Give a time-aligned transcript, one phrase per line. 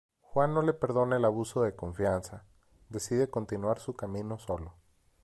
[0.21, 2.43] Juan no le perdona el abuso de confianza,
[2.89, 4.73] decide continuar su camino solo.